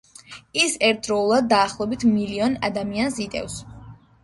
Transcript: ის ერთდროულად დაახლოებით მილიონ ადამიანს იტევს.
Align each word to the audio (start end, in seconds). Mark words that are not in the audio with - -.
ის 0.61 0.71
ერთდროულად 0.87 1.51
დაახლოებით 1.51 2.07
მილიონ 2.15 2.59
ადამიანს 2.73 3.23
იტევს. 3.29 3.63